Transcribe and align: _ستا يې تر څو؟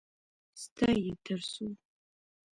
_ستا 0.61 0.87
يې 1.03 1.11
تر 1.23 1.39
څو؟ 1.51 1.65